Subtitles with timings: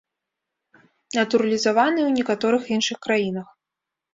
[1.17, 3.47] Натуралізаваны ў некаторых іншых краінах.